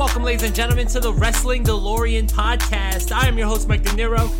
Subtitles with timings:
[0.00, 3.12] Welcome, ladies and gentlemen, to the Wrestling DeLorean podcast.
[3.12, 4.30] I am your host, Mike De Niro,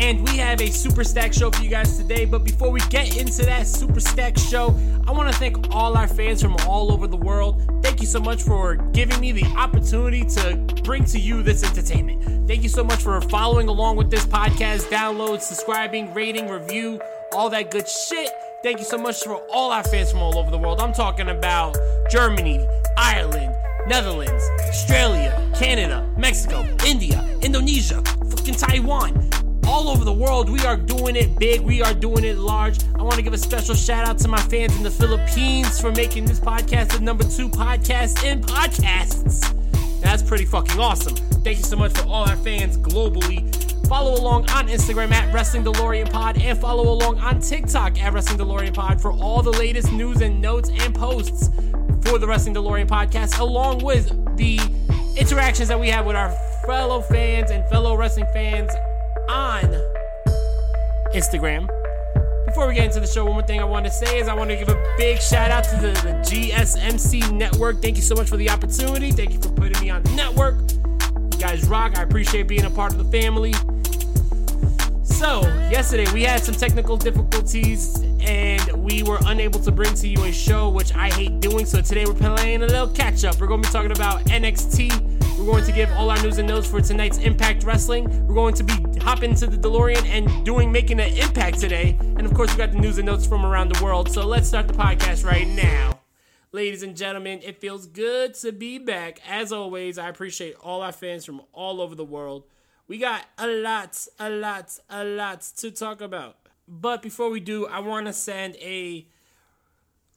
[0.00, 2.24] and we have a Super Stack show for you guys today.
[2.24, 6.08] But before we get into that Super Stack show, I want to thank all our
[6.08, 7.62] fans from all over the world.
[7.80, 12.48] Thank you so much for giving me the opportunity to bring to you this entertainment.
[12.48, 17.00] Thank you so much for following along with this podcast, download, subscribing, rating, review,
[17.32, 18.30] all that good shit.
[18.64, 20.80] Thank you so much for all our fans from all over the world.
[20.80, 21.76] I'm talking about
[22.10, 23.54] Germany, Ireland,
[23.86, 29.28] Netherlands, Australia, Canada, Mexico, India, Indonesia, fucking Taiwan.
[29.66, 31.60] All over the world, we are doing it big.
[31.60, 32.78] We are doing it large.
[32.94, 35.92] I want to give a special shout out to my fans in the Philippines for
[35.92, 39.52] making this podcast the number two podcast in podcasts.
[40.00, 41.16] That's pretty fucking awesome.
[41.44, 43.63] Thank you so much for all our fans globally.
[43.88, 48.38] Follow along on Instagram at Wrestling DeLorean Pod and follow along on TikTok at Wrestling
[48.38, 51.50] DeLorean Pod for all the latest news and notes and posts
[52.02, 54.58] for the Wrestling DeLorean podcast, along with the
[55.16, 56.30] interactions that we have with our
[56.66, 58.70] fellow fans and fellow wrestling fans
[59.28, 59.64] on
[61.14, 61.68] Instagram.
[62.46, 64.34] Before we get into the show, one more thing I want to say is I
[64.34, 67.82] want to give a big shout out to the, the GSMC network.
[67.82, 69.10] Thank you so much for the opportunity.
[69.10, 70.56] Thank you for putting me on the network.
[71.32, 71.98] You guys rock.
[71.98, 73.52] I appreciate being a part of the family.
[75.24, 75.40] So,
[75.70, 80.30] yesterday we had some technical difficulties and we were unable to bring to you a
[80.30, 81.64] show, which I hate doing.
[81.64, 83.40] So, today we're playing a little catch up.
[83.40, 85.38] We're going to be talking about NXT.
[85.38, 88.26] We're going to give all our news and notes for tonight's Impact Wrestling.
[88.26, 91.96] We're going to be hopping into the DeLorean and doing making an impact today.
[92.00, 94.12] And of course, we got the news and notes from around the world.
[94.12, 96.00] So, let's start the podcast right now.
[96.52, 99.20] Ladies and gentlemen, it feels good to be back.
[99.26, 102.44] As always, I appreciate all our fans from all over the world.
[102.86, 106.36] We got a lot, a lot, a lot to talk about.
[106.68, 109.06] But before we do, I want to send a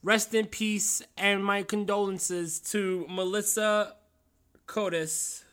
[0.04, 3.96] rest in peace and my condolences to Melissa
[4.68, 5.44] Cotis.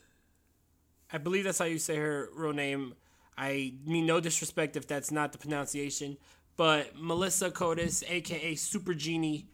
[1.13, 2.95] I believe that's how you say her real name.
[3.37, 6.17] I mean no disrespect if that's not the pronunciation,
[6.57, 9.47] but Melissa Cotis, aka Super Genie.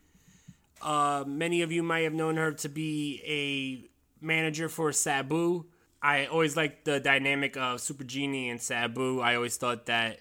[0.83, 5.67] Uh, many of you might have known her to be a manager for Sabu.
[6.03, 9.21] I always liked the dynamic of Super Genie and Sabu.
[9.21, 10.21] I always thought that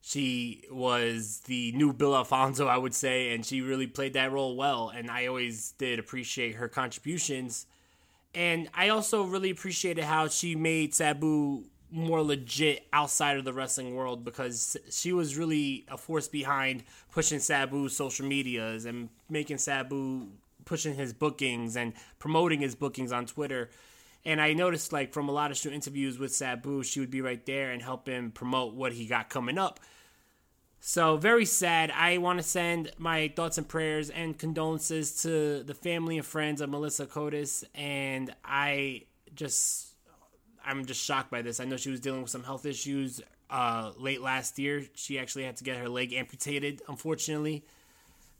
[0.00, 4.56] she was the new Bill Alfonso, I would say, and she really played that role
[4.56, 4.88] well.
[4.88, 7.66] And I always did appreciate her contributions.
[8.34, 13.94] And I also really appreciated how she made Sabu more legit outside of the wrestling
[13.94, 20.28] world because she was really a force behind pushing Sabu's social medias and making Sabu
[20.64, 23.70] pushing his bookings and promoting his bookings on Twitter.
[24.24, 27.44] And I noticed, like, from a lot of interviews with Sabu, she would be right
[27.46, 29.80] there and help him promote what he got coming up.
[30.78, 31.90] So, very sad.
[31.90, 36.60] I want to send my thoughts and prayers and condolences to the family and friends
[36.60, 37.64] of Melissa Cotis.
[37.74, 39.04] And I
[39.34, 39.94] just,
[40.64, 41.60] I'm just shocked by this.
[41.60, 44.84] I know she was dealing with some health issues uh, late last year.
[44.94, 47.64] She actually had to get her leg amputated, unfortunately.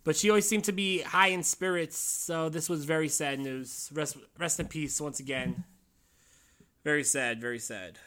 [0.02, 3.90] But she always seemed to be high in spirits, so this was very sad news.
[3.92, 5.64] Rest, rest in peace once again.
[6.84, 7.98] Very sad, very sad.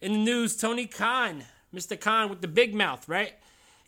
[0.00, 1.98] In the news, Tony Khan, Mr.
[1.98, 3.34] Khan with the big mouth, right?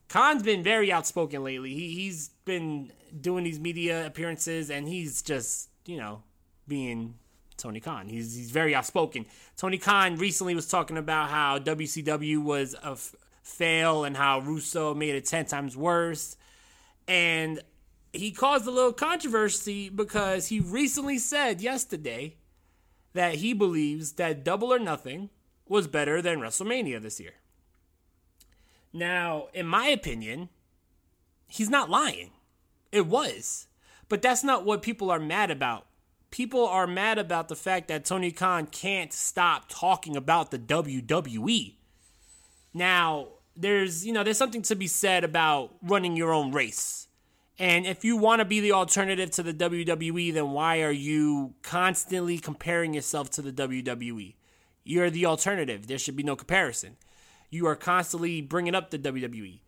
[0.08, 1.74] Khan's been very outspoken lately.
[1.74, 6.22] He he's been doing these media appearances, and he's just you know
[6.66, 7.14] being
[7.56, 8.08] Tony Khan.
[8.08, 9.26] He's he's very outspoken.
[9.56, 14.94] Tony Khan recently was talking about how WCW was a f- fail and how Russo
[14.94, 16.36] made it ten times worse
[17.08, 17.60] and
[18.12, 22.36] he caused a little controversy because he recently said yesterday
[23.18, 25.28] that he believes that Double or Nothing
[25.66, 27.32] was better than WrestleMania this year.
[28.92, 30.50] Now, in my opinion,
[31.48, 32.30] he's not lying.
[32.92, 33.66] It was.
[34.08, 35.86] But that's not what people are mad about.
[36.30, 41.74] People are mad about the fact that Tony Khan can't stop talking about the WWE.
[42.72, 47.07] Now, there's, you know, there's something to be said about running your own race.
[47.58, 51.54] And if you want to be the alternative to the WWE, then why are you
[51.62, 54.34] constantly comparing yourself to the WWE?
[54.84, 55.86] You're the alternative.
[55.86, 56.96] There should be no comparison.
[57.50, 59.60] You are constantly bringing up the WWE.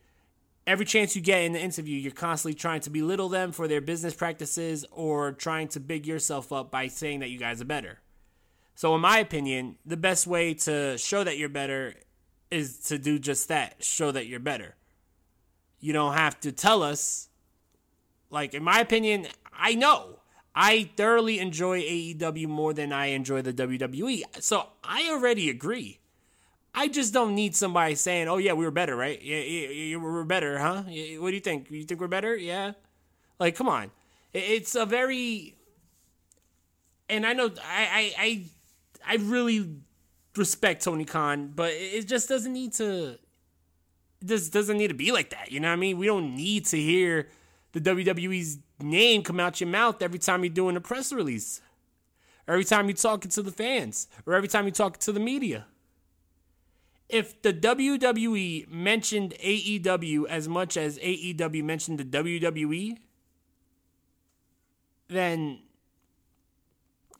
[0.66, 3.80] Every chance you get in the interview, you're constantly trying to belittle them for their
[3.80, 7.98] business practices or trying to big yourself up by saying that you guys are better.
[8.76, 11.94] So, in my opinion, the best way to show that you're better
[12.50, 14.76] is to do just that show that you're better.
[15.80, 17.29] You don't have to tell us.
[18.30, 20.20] Like, in my opinion, I know.
[20.54, 24.22] I thoroughly enjoy AEW more than I enjoy the WWE.
[24.40, 26.00] So I already agree.
[26.74, 29.20] I just don't need somebody saying, "Oh yeah, we were better, right?
[29.20, 30.82] Yeah, yeah, we were better, huh?
[30.82, 31.70] What do you think?
[31.70, 32.36] You think we're better?
[32.36, 32.72] Yeah."
[33.38, 33.90] Like, come on.
[34.32, 35.56] It's a very,
[37.08, 38.44] and I know I I
[39.06, 39.68] I, I really
[40.36, 43.18] respect Tony Khan, but it just doesn't need to.
[44.24, 45.50] Just doesn't need to be like that.
[45.50, 45.98] You know what I mean?
[45.98, 47.28] We don't need to hear
[47.72, 51.60] the WWE's name come out your mouth every time you're doing a press release,
[52.48, 55.66] every time you're talking to the fans, or every time you're talking to the media.
[57.08, 62.98] If the WWE mentioned AEW as much as AEW mentioned the WWE,
[65.08, 65.58] then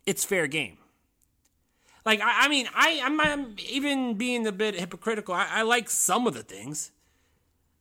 [0.07, 0.79] it's fair game.
[2.05, 5.35] Like I, I mean, I I'm, I'm, even being a bit hypocritical.
[5.35, 6.93] I, I like some of the things.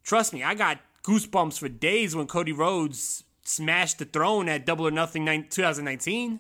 [0.04, 4.88] Trust me, I got goosebumps for days when Cody Rhodes smashed the throne at Double
[4.88, 6.40] or Nothing 2019.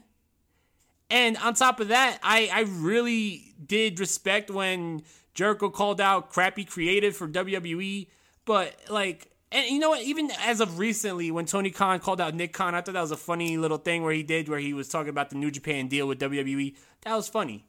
[1.09, 5.03] And on top of that, I, I really did respect when
[5.33, 8.07] Jericho called out crappy creative for WWE.
[8.45, 10.03] But like, and you know what?
[10.03, 13.11] Even as of recently, when Tony Khan called out Nick Khan, I thought that was
[13.11, 15.87] a funny little thing where he did, where he was talking about the New Japan
[15.87, 16.75] deal with WWE.
[17.01, 17.65] That was funny.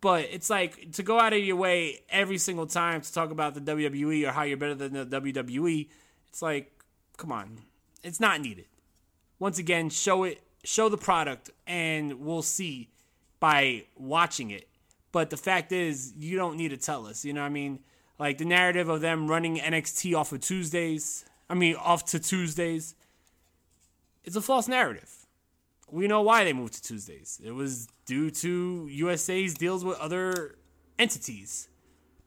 [0.00, 3.54] But it's like to go out of your way every single time to talk about
[3.54, 5.88] the WWE or how you're better than the WWE.
[6.34, 6.82] It's like,
[7.16, 7.60] come on,
[8.02, 8.64] it's not needed.
[9.38, 12.88] Once again, show it, show the product, and we'll see
[13.38, 14.66] by watching it.
[15.12, 17.24] But the fact is, you don't need to tell us.
[17.24, 17.78] You know what I mean?
[18.18, 22.96] Like the narrative of them running NXT off of Tuesdays, I mean, off to Tuesdays,
[24.24, 25.28] it's a false narrative.
[25.88, 27.40] We know why they moved to Tuesdays.
[27.44, 30.56] It was due to USA's deals with other
[30.98, 31.68] entities.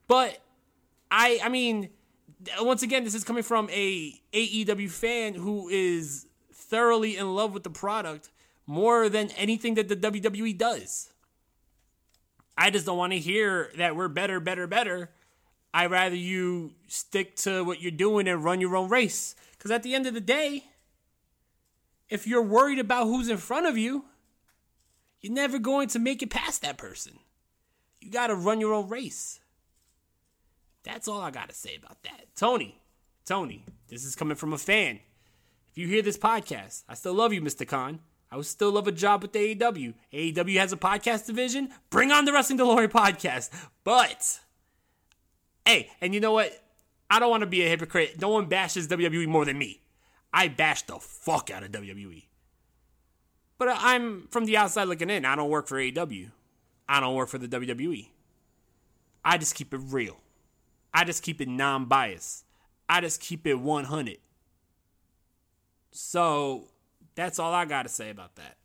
[0.08, 0.40] But
[1.12, 1.90] I I mean,
[2.60, 7.64] once again, this is coming from a AEW fan who is thoroughly in love with
[7.64, 8.30] the product
[8.66, 11.12] more than anything that the WWE does.
[12.58, 15.12] I just don't want to hear that we're better, better, better.
[15.74, 19.36] I rather you stick to what you're doing and run your own race.
[19.52, 20.66] Because at the end of the day,
[22.10, 24.06] if you're worried about who's in front of you,
[25.22, 27.20] you're never going to make it past that person.
[28.00, 29.40] You got to run your own race.
[30.88, 32.28] That's all I got to say about that.
[32.36, 32.80] Tony,
[33.26, 35.02] Tony, this is coming from a fan.
[35.70, 37.68] If you hear this podcast, I still love you, Mr.
[37.68, 38.00] Khan.
[38.32, 39.94] I would still love a job with AEW.
[40.14, 41.70] AEW has a podcast division.
[41.90, 43.50] Bring on the Wrestling DeLorean podcast.
[43.84, 44.40] But,
[45.66, 46.58] hey, and you know what?
[47.10, 48.22] I don't want to be a hypocrite.
[48.22, 49.82] No one bashes WWE more than me.
[50.34, 52.24] I bash the fuck out of WWE.
[53.58, 55.26] But I'm from the outside looking in.
[55.26, 56.32] I don't work for AEW.
[56.88, 58.08] I don't work for the WWE.
[59.26, 60.18] I just keep it real.
[60.94, 62.46] I just keep it non biased.
[62.90, 64.18] I just keep it 100.
[65.92, 66.68] So
[67.16, 68.58] that's all I got to say about that.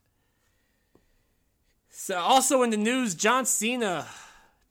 [1.88, 4.06] So, also in the news, John Cena.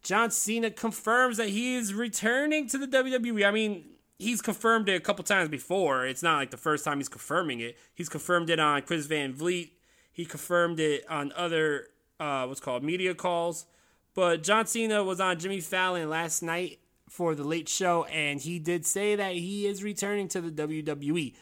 [0.04, 3.48] John Cena confirms that he is returning to the WWE.
[3.48, 3.86] I mean,
[4.18, 6.06] he's confirmed it a couple times before.
[6.06, 7.78] It's not like the first time he's confirming it.
[7.94, 9.70] He's confirmed it on Chris Van Vliet.
[10.12, 11.88] He confirmed it on other
[12.20, 13.66] uh, what's called media calls.
[14.14, 16.80] But John Cena was on Jimmy Fallon last night
[17.12, 21.34] for the late show, and he did say that he is returning to the WWE.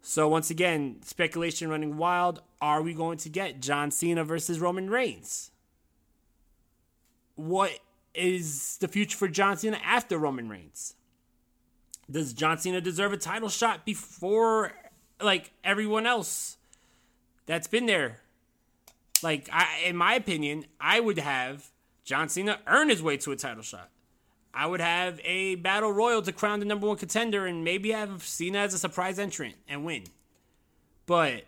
[0.00, 2.42] So once again, speculation running wild.
[2.60, 5.52] Are we going to get John Cena versus Roman Reigns?
[7.36, 7.78] What
[8.12, 10.96] is the future for John Cena after Roman Reigns?
[12.10, 14.72] Does John Cena deserve a title shot before
[15.20, 16.56] like everyone else
[17.46, 18.18] that's been there?
[19.22, 21.70] Like I in my opinion, I would have
[22.04, 23.88] John Cena earn his way to a title shot.
[24.54, 28.22] I would have a battle royal to crown the number one contender and maybe have
[28.22, 30.04] Cena as a surprise entrant and win.
[31.06, 31.44] But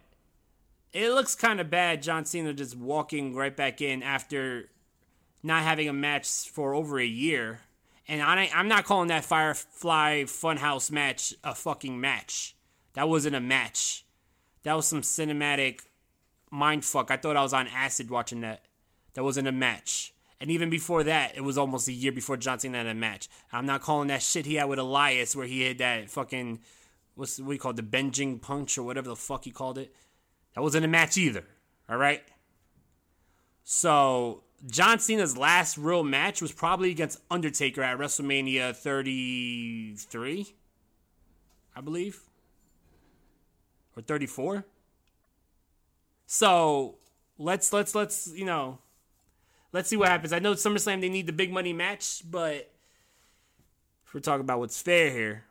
[0.92, 4.70] it looks kind of bad, John Cena just walking right back in after
[5.42, 7.60] not having a match for over a year.
[8.08, 12.56] And I, I'm not calling that Firefly Funhouse match a fucking match.
[12.94, 14.04] That wasn't a match.
[14.62, 15.80] That was some cinematic
[16.50, 17.10] mind fuck.
[17.10, 18.64] I thought I was on acid watching that.
[19.12, 20.13] That wasn't a match.
[20.44, 23.30] And even before that, it was almost a year before John Cena had a match.
[23.50, 26.60] I'm not calling that shit he had with Elias where he had that fucking
[27.14, 29.96] what's what he called the bending punch or whatever the fuck he called it.
[30.54, 31.44] That wasn't a match either.
[31.88, 32.22] All right.
[33.62, 40.54] So John Cena's last real match was probably against Undertaker at WrestleMania 33,
[41.74, 42.20] I believe,
[43.96, 44.66] or 34.
[46.26, 46.96] So
[47.38, 48.80] let's let's let's you know
[49.74, 50.32] let's see what happens.
[50.32, 52.70] I know SummerSlam they need the big money match, but
[54.06, 55.44] if we're talking about what's fair here,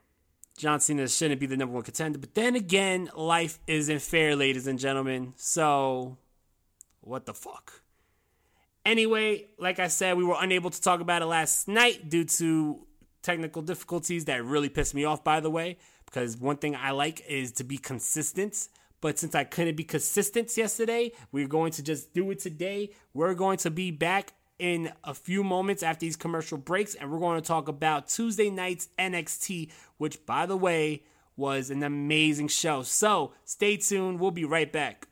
[0.57, 2.17] John Cena shouldn't be the number one contender.
[2.17, 5.33] But then again, life isn't fair, ladies and gentlemen.
[5.35, 6.17] So
[7.01, 7.81] what the fuck?
[8.85, 12.85] Anyway, like I said, we were unable to talk about it last night due to
[13.21, 17.25] technical difficulties that really pissed me off, by the way, because one thing I like
[17.27, 18.69] is to be consistent.
[19.03, 22.91] But since I couldn't be consistent yesterday, we're going to just do it today.
[23.13, 27.19] We're going to be back in a few moments after these commercial breaks, and we're
[27.19, 31.03] going to talk about Tuesday night's NXT, which, by the way,
[31.35, 32.81] was an amazing show.
[32.81, 34.21] So stay tuned.
[34.21, 35.09] We'll be right back.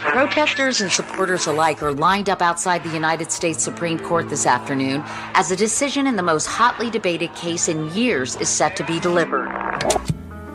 [0.00, 5.02] Protesters and supporters alike are lined up outside the United States Supreme Court this afternoon
[5.34, 9.00] as a decision in the most hotly debated case in years is set to be
[9.00, 10.13] delivered.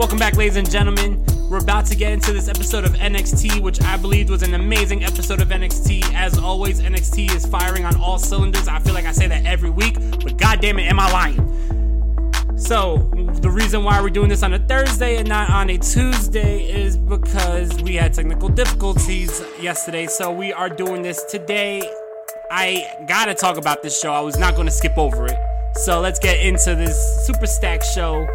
[0.00, 1.22] Welcome back, ladies and gentlemen.
[1.50, 5.04] We're about to get into this episode of NXT, which I believed was an amazing
[5.04, 6.14] episode of NXT.
[6.14, 8.66] As always, NXT is firing on all cylinders.
[8.66, 12.56] I feel like I say that every week, but goddamn it, am I lying?
[12.56, 13.10] So,
[13.42, 16.96] the reason why we're doing this on a Thursday and not on a Tuesday is
[16.96, 20.06] because we had technical difficulties yesterday.
[20.06, 21.82] So, we are doing this today.
[22.50, 24.14] I gotta talk about this show.
[24.14, 25.49] I was not gonna skip over it.
[25.74, 28.26] So let's get into this Super Stack show.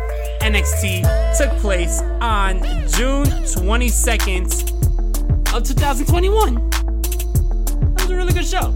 [0.41, 4.73] NXT took place on June 22nd
[5.53, 6.69] of 2021.
[6.69, 8.73] That was a really good show.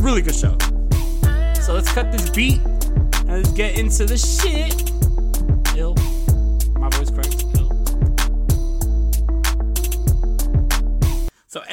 [0.00, 0.56] Really good show.
[1.60, 4.93] So let's cut this beat and let's get into the shit.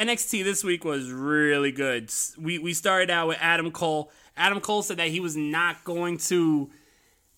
[0.02, 2.12] NXT this week was really good.
[2.36, 4.10] We we started out with Adam Cole.
[4.36, 6.70] Adam Cole said that he was not going to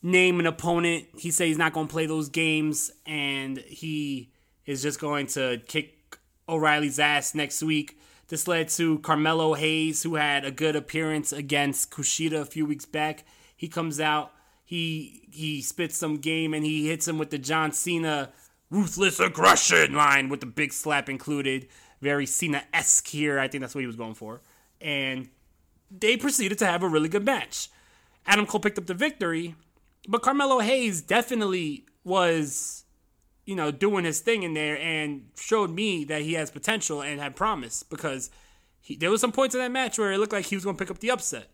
[0.02, 1.06] name an opponent.
[1.14, 4.30] He said he's not going to play those games and he
[4.64, 6.16] is just going to kick
[6.48, 7.98] O'Reilly's ass next week.
[8.28, 12.86] This led to Carmelo Hayes, who had a good appearance against Kushida a few weeks
[12.86, 13.24] back.
[13.54, 14.32] He comes out,
[14.64, 18.32] he he spits some game, and he hits him with the John Cena
[18.70, 21.68] ruthless aggression line with the big slap included.
[22.04, 23.40] Very Cena esque here.
[23.40, 24.42] I think that's what he was going for.
[24.80, 25.30] And
[25.90, 27.70] they proceeded to have a really good match.
[28.26, 29.54] Adam Cole picked up the victory,
[30.06, 32.84] but Carmelo Hayes definitely was,
[33.46, 37.20] you know, doing his thing in there and showed me that he has potential and
[37.20, 38.30] had promise because
[38.80, 40.76] he, there was some points in that match where it looked like he was going
[40.76, 41.48] to pick up the upset.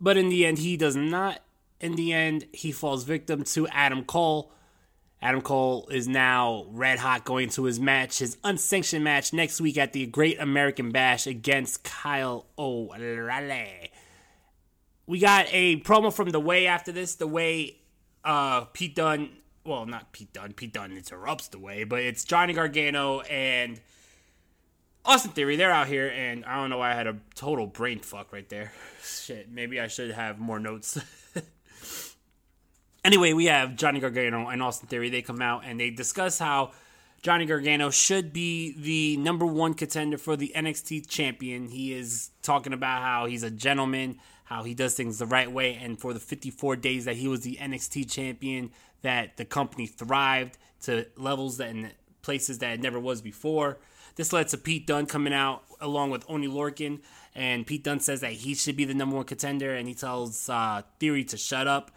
[0.00, 1.40] But in the end, he does not.
[1.80, 4.52] In the end, he falls victim to Adam Cole.
[5.20, 9.76] Adam Cole is now red hot going to his match, his unsanctioned match next week
[9.76, 13.90] at the Great American Bash against Kyle O'Reilly.
[15.06, 17.16] we got a promo from the way after this.
[17.16, 17.78] The way
[18.24, 19.30] uh, Pete Dunne,
[19.64, 20.52] well, not Pete Dunne.
[20.52, 23.80] Pete Dunne interrupts the way, but it's Johnny Gargano and
[25.04, 25.56] Austin Theory.
[25.56, 28.48] They're out here, and I don't know why I had a total brain fuck right
[28.48, 28.72] there.
[29.02, 30.96] Shit, maybe I should have more notes.
[33.04, 35.10] anyway, we have Johnny Gargano and Austin Theory.
[35.10, 36.72] They come out and they discuss how
[37.22, 41.68] Johnny Gargano should be the number one contender for the NXT champion.
[41.68, 45.74] He is talking about how he's a gentleman, how he does things the right way,
[45.74, 48.70] and for the 54 days that he was the NXT champion,
[49.02, 51.90] that the company thrived to levels that in
[52.22, 53.78] places that it never was before.
[54.14, 57.00] This led to Pete Dunne coming out along with Oney Lorcan,
[57.34, 60.48] and Pete Dunne says that he should be the number one contender, and he tells
[60.48, 61.90] uh, Theory to shut up.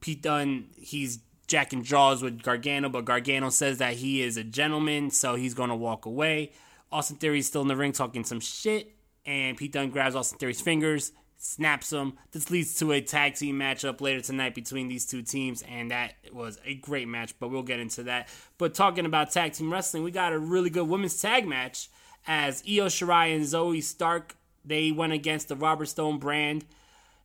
[0.00, 5.10] Pete Dunne, he's jacking jaws with Gargano, but Gargano says that he is a gentleman,
[5.10, 6.52] so he's going to walk away.
[6.92, 8.94] Austin Theory's still in the ring talking some shit,
[9.26, 12.18] and Pete Dunne grabs Austin Theory's fingers, snaps them.
[12.32, 16.14] This leads to a tag team matchup later tonight between these two teams, and that
[16.32, 18.28] was a great match, but we'll get into that.
[18.58, 21.88] But talking about tag team wrestling, we got a really good women's tag match
[22.26, 26.64] as Io Shirai and Zoey Stark, they went against the Robert Stone brand,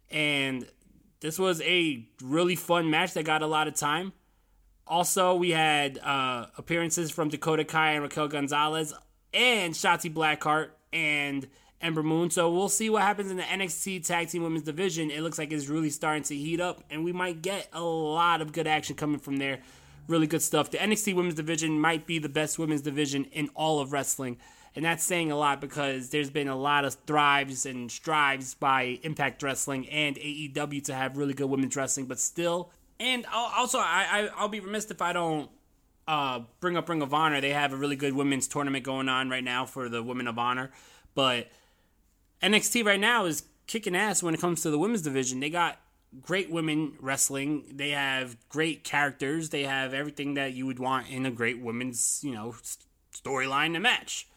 [0.10, 0.66] and
[1.24, 4.12] this was a really fun match that got a lot of time.
[4.86, 8.94] Also, we had uh, appearances from Dakota Kai and Raquel Gonzalez
[9.34, 11.48] and Shotzi Blackheart and
[11.80, 12.30] Ember Moon.
[12.30, 15.10] So we'll see what happens in the NXT Tag Team Women's Division.
[15.12, 18.42] It looks like it's really starting to heat up, and we might get a lot
[18.42, 19.60] of good action coming from there.
[20.10, 20.72] Really good stuff.
[20.72, 24.40] The NXT Women's Division might be the best women's division in all of wrestling.
[24.76, 29.00] And that's saying a lot because there's been a lot of thrives and strives by
[29.04, 32.72] Impact Wrestling and AEW to have really good women's wrestling, but still.
[33.00, 35.50] And also, I, I will be remiss if I don't
[36.08, 37.40] uh, bring up Ring of Honor.
[37.40, 40.40] They have a really good women's tournament going on right now for the Women of
[40.40, 40.72] Honor,
[41.14, 41.50] but
[42.42, 45.40] NXT right now is kicking ass when it comes to the women's division.
[45.40, 45.80] They got
[46.22, 47.64] great women wrestling.
[47.72, 49.50] They have great characters.
[49.50, 52.56] They have everything that you would want in a great women's, you know,
[53.14, 54.28] storyline to match.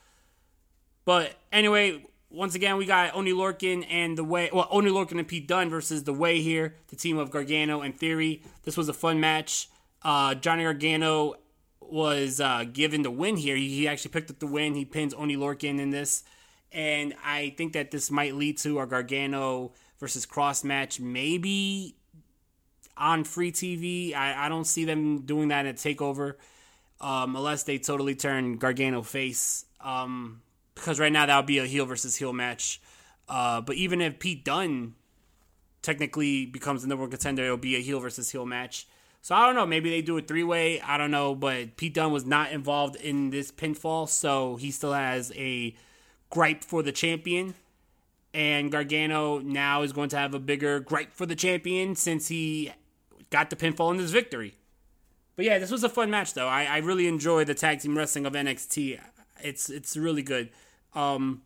[1.06, 4.50] But anyway, once again, we got Oney Lorcan and the way.
[4.52, 7.98] Well, Oney Lorcan and Pete Dunne versus the Way here, the team of Gargano and
[7.98, 8.42] Theory.
[8.64, 9.70] This was a fun match.
[10.02, 11.36] Uh, Johnny Gargano
[11.80, 13.56] was uh, given the win here.
[13.56, 14.74] He actually picked up the win.
[14.74, 16.24] He pins Oney Lorcan in this,
[16.72, 21.94] and I think that this might lead to a Gargano versus Kross match, maybe
[22.96, 24.12] on free TV.
[24.12, 26.34] I, I don't see them doing that at Takeover,
[27.00, 29.64] um, unless they totally turn Gargano face.
[29.80, 30.42] Um,
[30.76, 32.80] because right now that would be a heel versus heel match.
[33.28, 34.94] Uh, but even if Pete Dunne
[35.82, 38.86] technically becomes the number one contender, it'll be a heel versus heel match.
[39.22, 39.66] So I don't know.
[39.66, 40.80] Maybe they do a three way.
[40.80, 41.34] I don't know.
[41.34, 45.74] But Pete Dunne was not involved in this pinfall, so he still has a
[46.30, 47.54] gripe for the champion.
[48.32, 52.70] And Gargano now is going to have a bigger gripe for the champion since he
[53.30, 54.54] got the pinfall in his victory.
[55.34, 56.48] But yeah, this was a fun match though.
[56.48, 59.00] I, I really enjoy the tag team wrestling of NXT.
[59.42, 60.50] It's it's really good.
[60.94, 61.42] Um,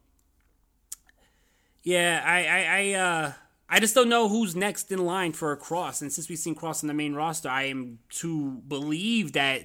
[1.83, 3.33] yeah, I, I, I, uh,
[3.68, 6.03] I just don't know who's next in line for a Kross.
[6.03, 9.62] And since we've seen Kross in the main roster, I am to believe that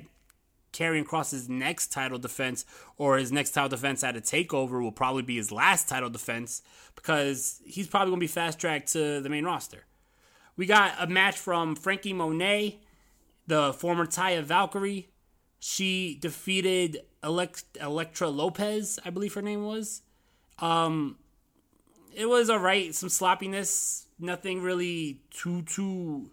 [0.76, 2.66] Karrion Kross's next title defense
[2.98, 6.62] or his next title defense at a takeover will probably be his last title defense
[6.96, 9.86] because he's probably going to be fast tracked to the main roster.
[10.58, 12.80] We got a match from Franky Monet,
[13.48, 15.10] the former Taya Valkyrie.
[15.60, 20.02] She defeated Elect- Elektra Lopez, I believe her name was.
[20.60, 21.18] Um,
[22.16, 26.30] it was alright, some sloppiness, nothing really too too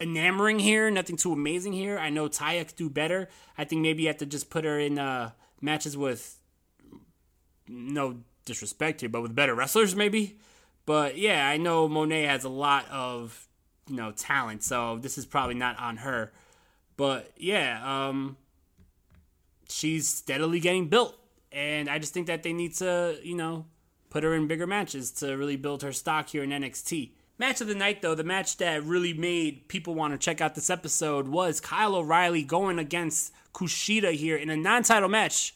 [0.00, 1.98] enamoring here, nothing too amazing here.
[1.98, 3.28] I know Taya could do better.
[3.56, 6.38] I think maybe you have to just put her in uh, matches with
[7.68, 10.38] no disrespect here, but with better wrestlers maybe.
[10.86, 13.46] But yeah, I know Monet has a lot of
[13.88, 16.32] you know talent, so this is probably not on her.
[16.96, 18.36] But yeah, um,
[19.78, 21.14] she's steadily getting built.
[21.52, 23.66] And I just think that they need to, you know,
[24.10, 27.12] put her in bigger matches to really build her stock here in NXT.
[27.38, 30.56] Match of the night, though, the match that really made people want to check out
[30.56, 35.54] this episode was Kyle O'Reilly going against Kushida here in a non title match.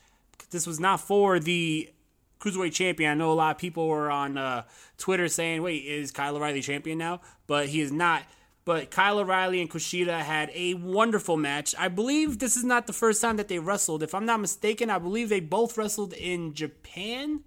[0.50, 1.90] This was not for the
[2.38, 3.10] Cruiserweight champion.
[3.10, 4.62] I know a lot of people were on uh,
[4.96, 7.20] Twitter saying, wait, is Kyle O'Reilly champion now?
[7.48, 8.22] But he is not.
[8.64, 11.74] But Kyle O'Reilly and Kushida had a wonderful match.
[11.76, 14.02] I believe this is not the first time that they wrestled.
[14.02, 17.40] If I'm not mistaken, I believe they both wrestled in Japan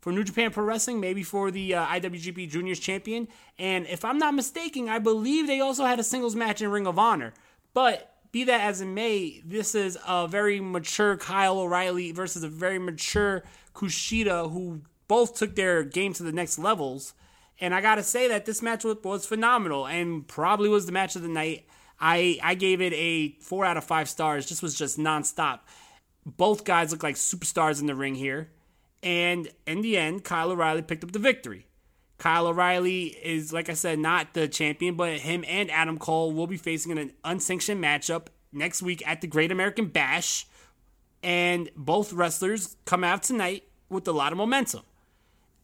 [0.00, 3.28] for New Japan Pro Wrestling, maybe for the uh, IWGP Juniors Champion.
[3.58, 6.86] And if I'm not mistaken, I believe they also had a singles match in Ring
[6.86, 7.34] of Honor.
[7.74, 12.48] But be that as it may, this is a very mature Kyle O'Reilly versus a
[12.48, 13.42] very mature
[13.74, 17.14] Kushida who both took their game to the next levels
[17.60, 21.22] And I gotta say that this match was, phenomenal and probably was the match of
[21.22, 21.66] the night.
[22.00, 24.48] I I gave it a four out of five stars.
[24.48, 25.60] This was just nonstop.
[26.24, 28.50] Both guys look like superstars in the ring here.
[29.02, 31.66] And in the end, Kyle O'Reilly picked up the victory.
[32.18, 36.46] Kyle O'Reilly is, like I said, not the champion, but him and Adam Cole will
[36.46, 40.46] be facing an unsanctioned matchup next week at the Great American Bash.
[41.22, 44.82] And both wrestlers come out tonight with a lot of momentum.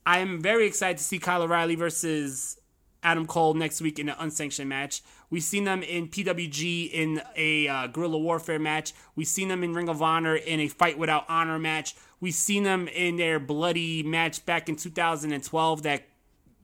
[0.06, 2.60] I am very excited to see Kyle O'Reilly versus
[3.02, 5.02] Adam Cole next week in an unsanctioned match.
[5.30, 8.92] We've seen them in PWG in a uh, guerrilla warfare match.
[9.16, 11.96] We've seen them in Ring of Honor in a fight without honor match.
[12.20, 16.04] We've seen them in their bloody match back in 2012 that,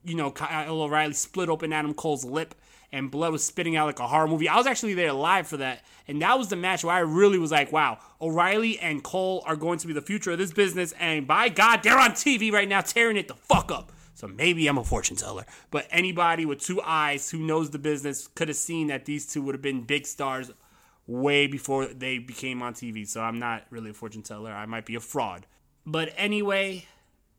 [0.05, 2.55] you know, Kyle O'Reilly split open Adam Cole's lip
[2.93, 4.49] and blood was spitting out like a horror movie.
[4.49, 5.83] I was actually there live for that.
[6.07, 9.57] And that was the match where I really was like, wow, O'Reilly and Cole are
[9.57, 10.93] going to be the future of this business.
[11.01, 13.93] And by God, they're on TV right now tearing it the fuck up.
[14.15, 15.47] So maybe I'm a fortune teller.
[15.71, 19.43] But anybody with two eyes who knows the business could have seen that these two
[19.43, 20.51] would have been big stars
[21.07, 23.09] way before they became on TV.
[23.09, 24.53] So I'm not really a fortune teller.
[24.53, 25.47] I might be a fraud.
[25.87, 26.85] But anyway,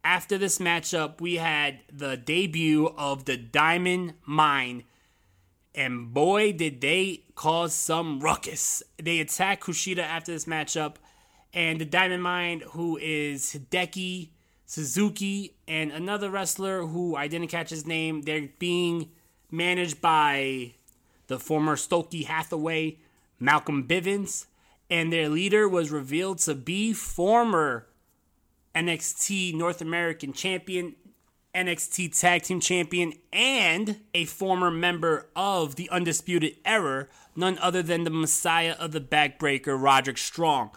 [0.04, 4.84] after this matchup, we had the debut of the Diamond Mine.
[5.76, 8.84] And boy, did they cause some ruckus.
[9.02, 10.96] They attack Kushida after this matchup.
[11.54, 14.30] And the Diamond Mine, who is Hideki
[14.66, 19.12] Suzuki, and another wrestler who I didn't catch his name, they're being
[19.52, 20.74] managed by
[21.28, 22.98] the former Stokely Hathaway,
[23.40, 24.46] Malcolm Bivens.
[24.90, 27.88] And their leader was revealed to be former
[28.76, 30.96] NXT North American champion,
[31.56, 38.04] NXT Tag Team champion, and a former member of the Undisputed Era, none other than
[38.04, 40.72] the Messiah of the Backbreaker, Roderick Strong.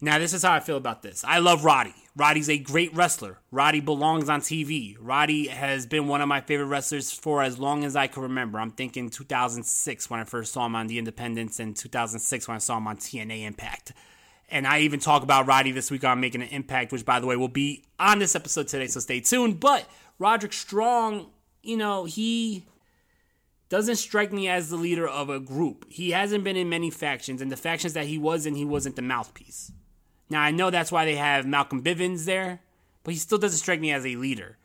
[0.00, 1.24] Now, this is how I feel about this.
[1.24, 1.94] I love Roddy.
[2.16, 3.38] Roddy's a great wrestler.
[3.50, 4.96] Roddy belongs on TV.
[5.00, 8.60] Roddy has been one of my favorite wrestlers for as long as I can remember.
[8.60, 12.58] I'm thinking 2006 when I first saw him on The Independence, and 2006 when I
[12.58, 13.92] saw him on TNA Impact.
[14.50, 17.26] And I even talk about Roddy this week on Making an Impact, which, by the
[17.26, 19.58] way, will be on this episode today, so stay tuned.
[19.58, 21.30] But Roderick Strong,
[21.62, 22.64] you know, he
[23.68, 25.86] doesn't strike me as the leader of a group.
[25.88, 28.96] He hasn't been in many factions, and the factions that he was in, he wasn't
[28.96, 29.72] the mouthpiece.
[30.30, 32.60] Now, I know that's why they have Malcolm Bivens there,
[33.02, 34.58] but he still doesn't strike me as a leader.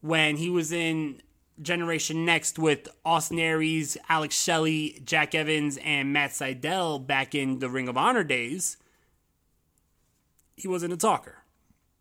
[0.00, 1.22] When he was in
[1.60, 7.68] Generation Next with Austin Aries, Alex Shelley, Jack Evans, and Matt Sydal back in the
[7.68, 8.76] Ring of Honor days,
[10.62, 11.38] he wasn't a talker.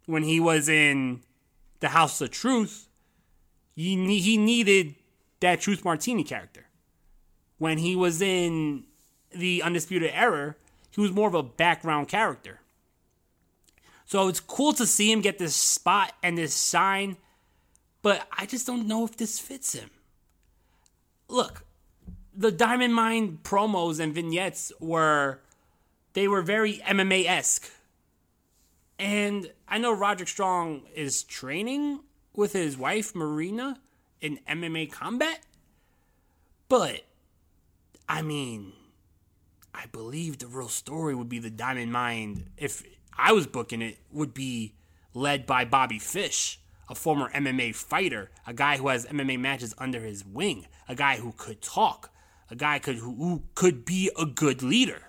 [0.05, 1.21] When he was in
[1.79, 2.87] the House of Truth,
[3.75, 4.95] he, he needed
[5.39, 6.67] that Truth Martini character.
[7.57, 8.85] When he was in
[9.33, 10.55] the Undisputed Era,
[10.91, 12.59] he was more of a background character.
[14.05, 17.17] So it's cool to see him get this spot and this shine,
[18.01, 19.89] but I just don't know if this fits him.
[21.29, 21.63] Look,
[22.35, 25.39] the Diamond Mine promos and vignettes were
[26.13, 27.71] they were very MMA esque.
[29.01, 32.01] And I know Roderick Strong is training
[32.35, 33.81] with his wife Marina
[34.21, 35.39] in MMA combat,
[36.69, 37.01] but
[38.07, 38.73] I mean,
[39.73, 42.83] I believe the real story would be the Diamond Mine, if
[43.17, 44.75] I was booking it would be
[45.15, 50.01] led by Bobby Fish, a former MMA fighter, a guy who has MMA matches under
[50.01, 52.11] his wing, a guy who could talk,
[52.51, 55.01] a guy could, who, who could be a good leader.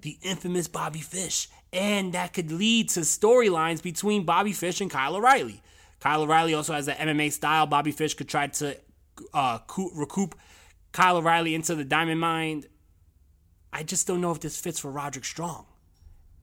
[0.00, 1.48] The infamous Bobby Fish.
[1.76, 5.62] And that could lead to storylines between Bobby Fish and Kyle O'Reilly.
[6.00, 7.66] Kyle O'Reilly also has that MMA style.
[7.66, 8.78] Bobby Fish could try to
[9.34, 9.58] uh,
[9.94, 10.34] recoup
[10.92, 12.64] Kyle O'Reilly into the Diamond Mine.
[13.74, 15.66] I just don't know if this fits for Roderick Strong.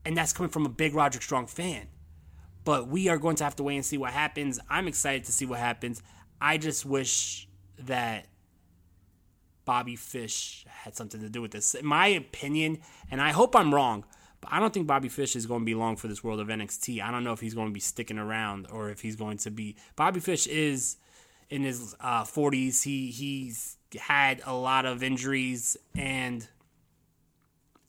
[0.04, 1.88] And that's coming from a big Roderick Strong fan.
[2.64, 4.60] But we are going to have to wait and see what happens.
[4.70, 6.00] I'm excited to see what happens.
[6.40, 7.48] I just wish
[7.80, 8.26] that
[9.64, 11.74] Bobby Fish had something to do with this.
[11.74, 12.78] In my opinion,
[13.10, 14.04] and I hope I'm wrong,
[14.50, 17.02] I don't think Bobby Fish is going to be long for this world of NXT.
[17.02, 19.50] I don't know if he's going to be sticking around or if he's going to
[19.50, 19.76] be.
[19.96, 20.96] Bobby Fish is
[21.50, 22.82] in his uh, 40s.
[22.82, 26.46] He he's had a lot of injuries, and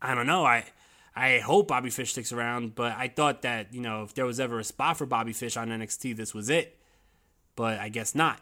[0.01, 0.45] I don't know.
[0.45, 0.65] I
[1.15, 4.39] I hope Bobby Fish sticks around, but I thought that, you know, if there was
[4.39, 6.77] ever a spot for Bobby Fish on NXT, this was it.
[7.55, 8.41] But I guess not.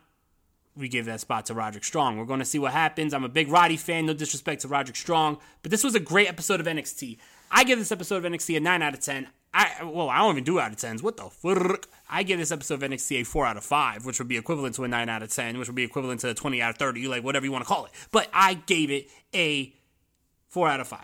[0.76, 2.18] We gave that spot to Roderick Strong.
[2.18, 3.14] We're going to see what happens.
[3.14, 6.28] I'm a big Roddy fan, no disrespect to Roderick Strong, but this was a great
[6.28, 7.20] episode of NXT.
[7.56, 9.28] I give this episode of NXT a 9 out of 10.
[9.54, 11.04] I well, I don't even do out of 10s.
[11.04, 11.88] What the fuck?
[12.10, 14.76] I give this episode of NXT a 4 out of 5, which would be equivalent
[14.76, 16.78] to a 9 out of 10, which would be equivalent to a 20 out of
[16.78, 17.92] 30, like whatever you want to call it.
[18.12, 19.74] But I gave it a
[20.50, 21.00] 4 out of 5.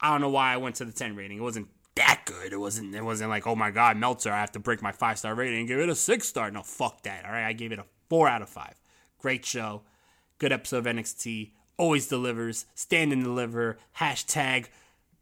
[0.00, 1.38] I don't know why I went to the 10 rating.
[1.38, 2.52] It wasn't that good.
[2.52, 5.18] It wasn't it wasn't like, oh my god, Meltzer, I have to break my five
[5.18, 6.50] star rating and give it a six star.
[6.50, 7.24] No, fuck that.
[7.24, 7.46] All right.
[7.46, 8.80] I gave it a Four out of five.
[9.18, 9.82] Great show.
[10.38, 11.52] Good episode of NXT.
[11.76, 12.66] Always delivers.
[12.74, 13.78] Stand and deliver.
[13.98, 14.66] Hashtag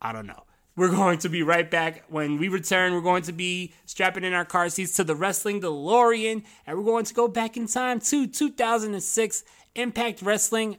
[0.00, 0.44] I don't know.
[0.76, 2.04] We're going to be right back.
[2.08, 5.62] When we return, we're going to be strapping in our car seats to the Wrestling
[5.62, 10.76] DeLorean, and we're going to go back in time to 2006 Impact Wrestling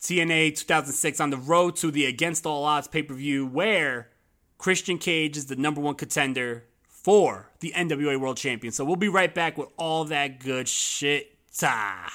[0.00, 4.10] TNA 2006 on the road to the Against All Odds pay per view, where
[4.58, 8.72] Christian Cage is the number one contender for the NWA World Champion.
[8.72, 11.38] So we'll be right back with all that good shit.
[11.56, 12.12] Ta.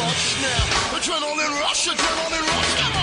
[0.00, 0.96] Rush now.
[0.96, 2.95] Adrenaline rush, adrenaline rush.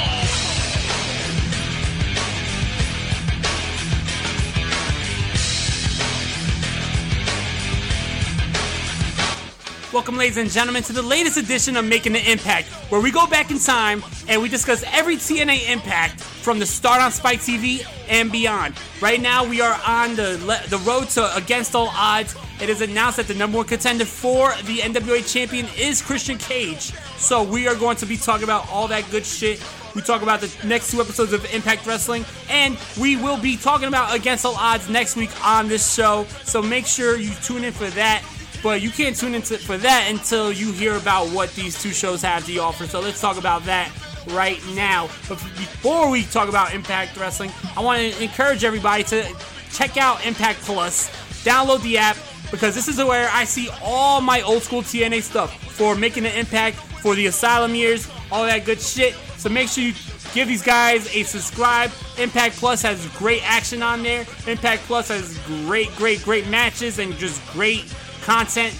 [9.93, 13.27] Welcome, ladies and gentlemen, to the latest edition of Making the Impact, where we go
[13.27, 17.85] back in time and we discuss every TNA Impact from the start on Spike TV
[18.09, 18.73] and beyond.
[19.01, 22.35] Right now, we are on the le- the road to Against All Odds.
[22.59, 26.91] It is announced that the number one contender for the NWA champion is Christian Cage.
[27.17, 29.63] So we are going to be talking about all that good shit.
[29.93, 33.89] We talk about the next two episodes of Impact Wrestling, and we will be talking
[33.89, 36.25] about Against All Odds next week on this show.
[36.45, 38.23] So make sure you tune in for that.
[38.63, 42.21] But you can't tune into for that until you hear about what these two shows
[42.21, 42.87] have to offer.
[42.87, 43.91] So let's talk about that
[44.29, 45.07] right now.
[45.27, 49.27] But before we talk about Impact Wrestling, I want to encourage everybody to
[49.71, 51.09] check out Impact Plus.
[51.43, 52.15] Download the app
[52.51, 56.33] because this is where I see all my old school TNA stuff for making an
[56.33, 59.13] impact for the Asylum years, all that good shit.
[59.37, 59.93] So make sure you
[60.33, 61.91] give these guys a subscribe.
[62.17, 64.25] Impact Plus has great action on there.
[64.47, 68.73] Impact Plus has great, great, great matches and just great content.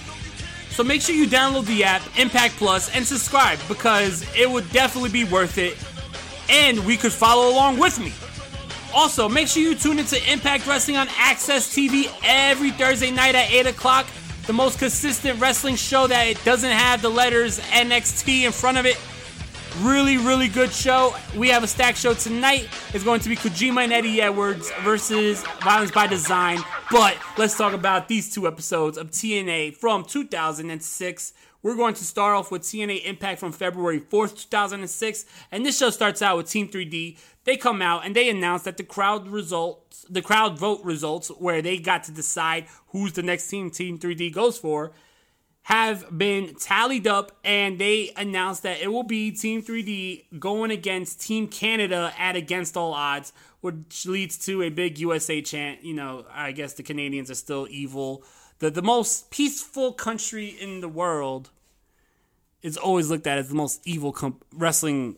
[0.70, 5.10] So make sure you download the app, Impact Plus, and subscribe because it would definitely
[5.10, 5.78] be worth it.
[6.50, 8.12] And we could follow along with me.
[8.92, 13.50] Also, make sure you tune into Impact Wrestling on AXS TV every Thursday night at
[13.50, 14.06] 8 o'clock.
[14.46, 18.86] The most consistent wrestling show that it doesn't have the letters NXT in front of
[18.86, 18.98] it.
[19.80, 21.16] Really, really good show.
[21.36, 22.68] We have a stack show tonight.
[22.92, 26.60] It's going to be Kojima and Eddie Edwards versus Violence by Design.
[26.92, 31.32] But let's talk about these two episodes of TNA from 2006.
[31.64, 35.24] We're going to start off with TNA Impact from February 4th, 2006.
[35.50, 37.18] And this show starts out with Team 3D.
[37.42, 41.62] They come out and they announce that the crowd results, the crowd vote results, where
[41.62, 44.92] they got to decide who's the next team Team 3D goes for,
[45.64, 51.22] have been tallied up and they announced that it will be Team 3D going against
[51.22, 55.82] Team Canada at Against All Odds, which leads to a big USA chant.
[55.82, 58.22] You know, I guess the Canadians are still evil.
[58.58, 61.48] The, the most peaceful country in the world
[62.62, 64.14] is always looked at as the most evil
[64.52, 65.16] wrestling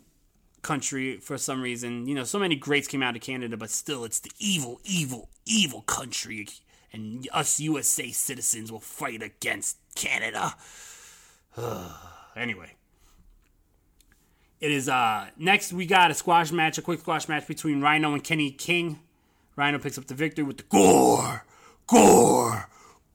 [0.62, 2.06] country for some reason.
[2.06, 5.28] You know, so many greats came out of Canada, but still, it's the evil, evil,
[5.44, 6.46] evil country.
[6.92, 10.54] And us USA citizens will fight against Canada.
[12.36, 12.72] anyway.
[14.60, 18.12] It is uh next we got a squash match, a quick squash match between Rhino
[18.14, 19.00] and Kenny King.
[19.54, 21.44] Rhino picks up the victory with the gore,
[21.86, 22.68] gore,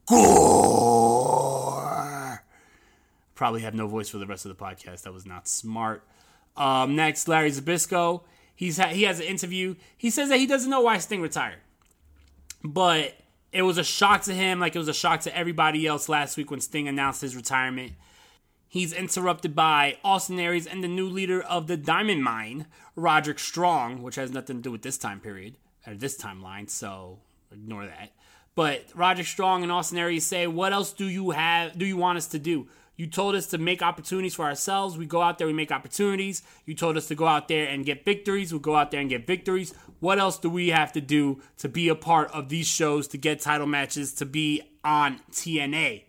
[0.06, 1.32] gore.
[3.34, 5.02] Probably have no voice for the rest of the podcast.
[5.02, 6.04] That was not smart.
[6.56, 8.22] Um, next, Larry Zbyszko.
[8.54, 9.74] He's ha- he has an interview.
[9.96, 11.58] He says that he doesn't know why Sting retired,
[12.62, 13.14] but
[13.52, 16.36] it was a shock to him, like it was a shock to everybody else last
[16.36, 17.92] week when Sting announced his retirement.
[18.66, 24.02] He's interrupted by Austin Aries and the new leader of the Diamond Mine, Roderick Strong,
[24.02, 27.18] which has nothing to do with this time period or this timeline, so
[27.52, 28.12] ignore that.
[28.54, 31.76] But Roderick Strong and Austin Aries say, "What else do you have?
[31.76, 32.68] Do you want us to do?
[33.02, 34.96] You told us to make opportunities for ourselves.
[34.96, 36.40] We go out there, we make opportunities.
[36.66, 38.52] You told us to go out there and get victories.
[38.52, 39.74] We go out there and get victories.
[39.98, 43.18] What else do we have to do to be a part of these shows, to
[43.18, 46.04] get title matches, to be on TNA?"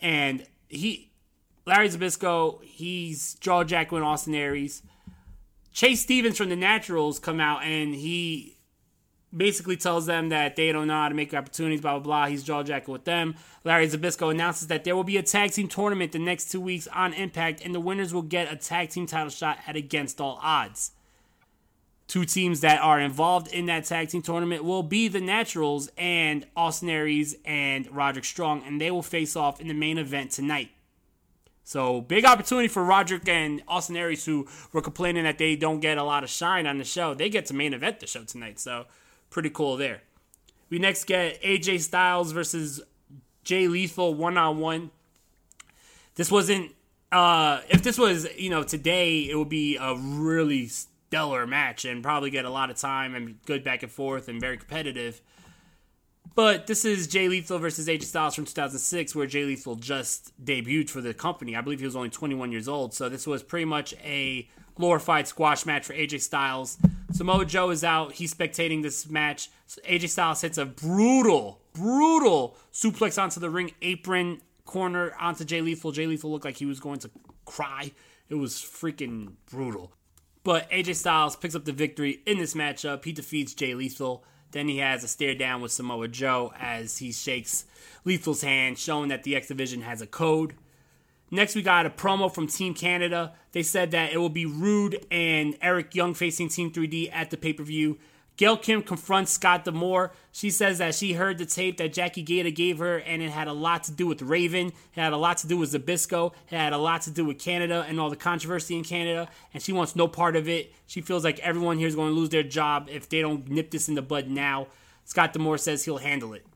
[0.00, 1.12] And he
[1.66, 4.82] Larry Zbyszko, he's jaw jacking Austin Aries.
[5.72, 8.57] Chase Stevens from the Naturals come out and he
[9.36, 12.26] basically tells them that they don't know how to make opportunities, blah, blah, blah.
[12.26, 13.34] He's jaw jacking with them.
[13.64, 16.88] Larry Zbyszko announces that there will be a tag team tournament the next two weeks
[16.88, 20.38] on Impact, and the winners will get a tag team title shot at Against All
[20.42, 20.92] Odds.
[22.06, 26.46] Two teams that are involved in that tag team tournament will be the Naturals and
[26.56, 30.70] Austin Aries and Roderick Strong, and they will face off in the main event tonight.
[31.64, 35.98] So big opportunity for Roderick and Austin Aries, who were complaining that they don't get
[35.98, 37.12] a lot of shine on the show.
[37.12, 38.86] They get to main event the show tonight, so
[39.30, 40.02] pretty cool there.
[40.70, 42.80] We next get AJ Styles versus
[43.44, 44.90] Jay Lethal one on one.
[46.14, 46.72] This wasn't.
[47.10, 52.02] Uh, if this was you know today, it would be a really stellar match and
[52.02, 55.22] probably get a lot of time and good back and forth and very competitive.
[56.34, 60.90] But this is Jay Lethal versus AJ Styles from 2006, where Jay Lethal just debuted
[60.90, 61.56] for the company.
[61.56, 62.94] I believe he was only 21 years old.
[62.94, 66.78] So this was pretty much a glorified squash match for AJ Styles.
[67.12, 68.12] Samoa Joe is out.
[68.12, 69.50] He's spectating this match.
[69.86, 75.92] AJ Styles hits a brutal, brutal suplex onto the ring apron corner onto Jay Lethal.
[75.92, 77.10] Jay Lethal looked like he was going to
[77.44, 77.92] cry.
[78.28, 79.92] It was freaking brutal.
[80.44, 83.04] But AJ Styles picks up the victory in this matchup.
[83.04, 84.24] He defeats Jay Lethal.
[84.52, 87.66] Then he has a stare down with Samoa Joe as he shakes
[88.04, 90.54] Lethal's hand, showing that the X Division has a code.
[91.30, 93.34] Next, we got a promo from Team Canada.
[93.52, 97.36] They said that it will be Roode and Eric Young facing Team 3D at the
[97.36, 97.98] pay per view.
[98.38, 100.12] Gail Kim confronts Scott D'Amore.
[100.30, 103.48] She says that she heard the tape that Jackie Gayda gave her, and it had
[103.48, 104.68] a lot to do with Raven.
[104.68, 106.32] It had a lot to do with Zbyszko.
[106.48, 109.60] It had a lot to do with Canada and all the controversy in Canada, and
[109.60, 110.72] she wants no part of it.
[110.86, 113.72] She feels like everyone here is going to lose their job if they don't nip
[113.72, 114.68] this in the bud now.
[115.04, 116.46] Scott D'Amore says he'll handle it.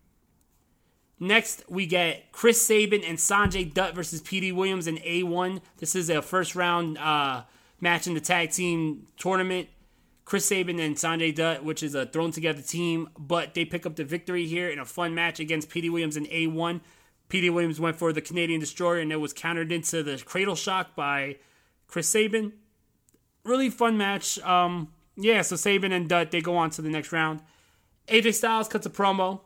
[1.22, 5.60] Next, we get Chris Sabin and Sanjay Dutt versus Petey Williams in A1.
[5.76, 7.44] This is a first round uh,
[7.80, 9.68] match in the tag team tournament.
[10.24, 13.94] Chris Sabin and Sanjay Dutt, which is a thrown together team, but they pick up
[13.94, 16.80] the victory here in a fun match against Petey Williams in A1.
[17.28, 20.96] Petey Williams went for the Canadian Destroyer and it was countered into the Cradle Shock
[20.96, 21.36] by
[21.86, 22.52] Chris Sabin.
[23.44, 24.40] Really fun match.
[24.40, 27.42] Um, yeah, so Sabin and Dutt, they go on to the next round.
[28.08, 29.42] AJ Styles cuts a promo.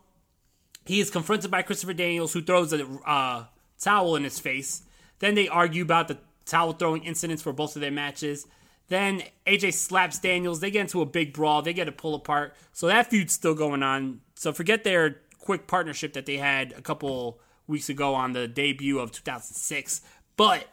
[0.87, 3.45] He is confronted by Christopher Daniels, who throws a uh,
[3.79, 4.83] towel in his face.
[5.19, 8.47] Then they argue about the towel throwing incidents for both of their matches.
[8.87, 10.59] Then AJ slaps Daniels.
[10.59, 11.61] They get into a big brawl.
[11.61, 12.55] They get a pull apart.
[12.71, 14.21] So that feud's still going on.
[14.35, 18.99] So forget their quick partnership that they had a couple weeks ago on the debut
[18.99, 20.01] of 2006.
[20.37, 20.67] But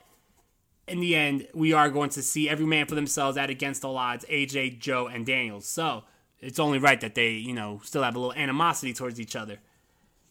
[0.86, 3.96] in the end, we are going to see every man for themselves at against all
[3.96, 5.66] odds AJ, Joe, and Daniels.
[5.66, 6.04] So
[6.38, 9.58] it's only right that they, you know, still have a little animosity towards each other.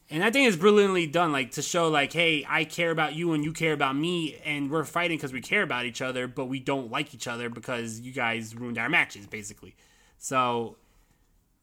[0.09, 3.33] And I think it's brilliantly done, like to show, like, hey, I care about you
[3.33, 6.45] and you care about me, and we're fighting because we care about each other, but
[6.45, 9.75] we don't like each other because you guys ruined our matches, basically.
[10.19, 10.77] So,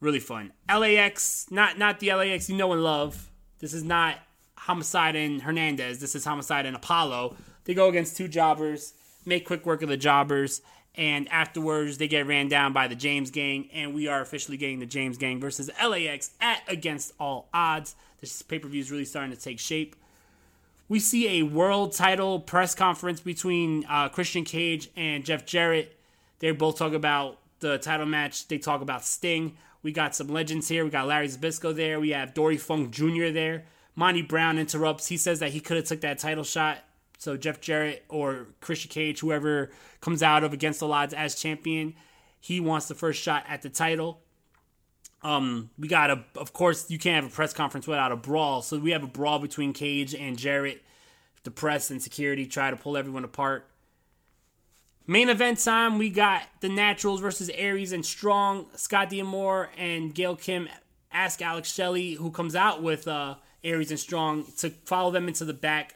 [0.01, 0.51] really fun.
[0.67, 3.29] LAX, not not the LAX you know and love.
[3.59, 4.17] This is not
[4.57, 5.99] Homicide and Hernandez.
[5.99, 7.35] This is Homicide and Apollo.
[7.63, 8.93] They go against two jobbers,
[9.25, 10.61] make quick work of the jobbers,
[10.95, 14.79] and afterwards they get ran down by the James Gang, and we are officially getting
[14.79, 17.95] the James Gang versus LAX at against all odds.
[18.21, 19.95] This pay per view is really starting to take shape.
[20.87, 25.97] We see a world title press conference between uh, Christian Cage and Jeff Jarrett.
[26.39, 28.47] They both talk about the title match.
[28.47, 29.57] They talk about Sting.
[29.83, 30.83] We got some legends here.
[30.83, 31.99] We got Larry Zbyszko there.
[31.99, 33.29] We have Dory Funk Jr.
[33.29, 33.63] there.
[33.95, 35.07] Monty Brown interrupts.
[35.07, 36.79] He says that he could have took that title shot
[37.17, 41.95] So Jeff Jarrett or Christian Cage, whoever comes out of Against the Odds as champion,
[42.39, 44.21] he wants the first shot at the title.
[45.23, 48.61] Um, we got a, of course, you can't have a press conference without a brawl.
[48.61, 50.81] So we have a brawl between Cage and Jarrett.
[51.43, 53.67] The press and security try to pull everyone apart.
[55.07, 58.67] Main event time, we got the Naturals versus Aries and Strong.
[58.75, 60.69] Scott D'Amore and Gail Kim
[61.11, 65.43] ask Alex Shelley, who comes out with uh, Aries and Strong, to follow them into
[65.43, 65.95] the back.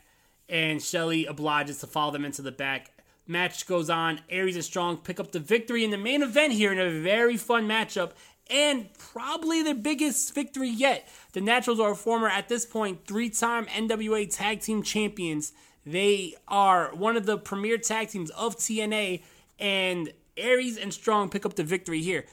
[0.50, 2.92] And Shelley obliges to follow them into the back.
[3.28, 4.22] Match goes on.
[4.30, 7.38] Aries and Strong pick up the victory in the main event here in a very
[7.38, 8.12] fun matchup.
[8.50, 11.08] And probably the biggest victory yet.
[11.34, 15.52] The Naturals are a former, at this point, three time NWA Tag Team Champions.
[15.86, 19.22] They are one of the premier tag teams of TNA,
[19.60, 22.26] and Aries and Strong pick up the victory here.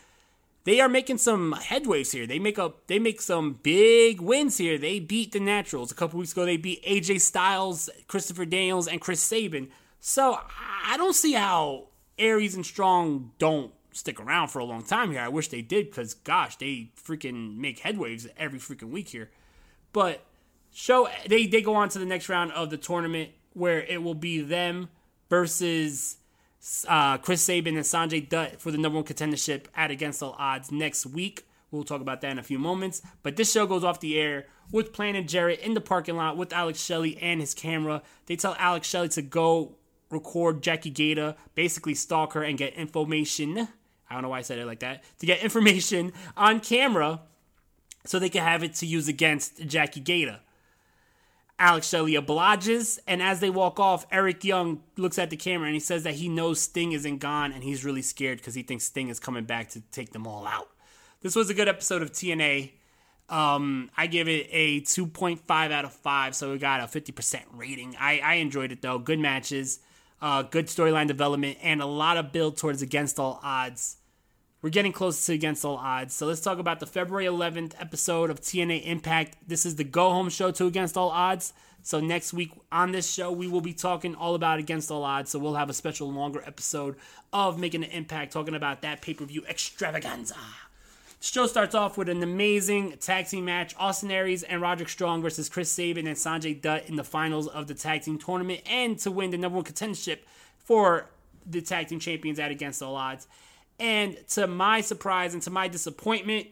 [0.65, 2.27] They are making some headways here.
[2.27, 4.79] They make up they make some big wins here.
[4.79, 5.91] They beat the Naturals.
[5.91, 9.69] A couple weeks ago they beat AJ Styles, Christopher Daniels, and Chris Sabin.
[10.01, 10.39] So
[10.87, 11.89] I don't see how
[12.19, 15.20] Aries and Strong don't stick around for a long time here.
[15.20, 19.30] I wish they did because gosh, they freaking make headwaves every freaking week here.
[19.93, 20.24] But
[20.72, 24.14] show they they go on to the next round of the tournament where it will
[24.14, 24.88] be them
[25.28, 26.16] versus
[26.88, 30.70] uh, Chris Sabin and Sanjay Dutt for the number one contendership at Against All Odds
[30.70, 31.47] next week.
[31.70, 33.03] We'll talk about that in a few moments.
[33.22, 36.36] But this show goes off the air with Plan and Jarrett in the parking lot
[36.36, 38.03] with Alex Shelley and his camera.
[38.26, 39.76] They tell Alex Shelley to go
[40.11, 43.68] record Jackie Gayda, basically stalk her and get information.
[44.13, 45.03] I don't know why I said it like that.
[45.21, 47.21] To get information on camera
[48.05, 50.41] so they can have it to use against Jackie Gayda.
[51.59, 55.75] Alex Shelley obliges, and as they walk off, Eric Young looks at the camera and
[55.75, 58.85] he says that he knows Sting isn't gone and he's really scared because he thinks
[58.85, 60.69] Sting is coming back to take them all out.
[61.21, 62.73] This was a good episode of TNA.
[63.29, 67.97] Um, I give it a 2.5 out of 5, so we got a 50% rating.
[67.99, 68.99] I, I enjoyed it though.
[68.99, 69.79] Good matches,
[70.21, 73.99] uh, good storyline development, and a lot of build towards Against All Odds.
[74.63, 76.15] We're getting close to Against All Odds.
[76.15, 79.37] So let's talk about the February 11th episode of TNA Impact.
[79.49, 81.53] This is the go home show to Against All Odds.
[81.83, 85.33] So next week on this show, we will be talking all about Against All Odds.
[85.33, 86.95] So we'll have a special longer episode
[87.33, 90.37] of Making an Impact, talking about that pay per view extravaganza.
[91.19, 95.23] The show starts off with an amazing tag team match Austin Aries and Roderick Strong
[95.23, 98.97] versus Chris Sabin and Sanjay Dutt in the finals of the tag team tournament and
[99.01, 100.19] to win the number one contendership
[100.61, 101.07] for
[101.45, 103.27] the tag team champions at Against All Odds.
[103.79, 106.49] And to my surprise and to my disappointment,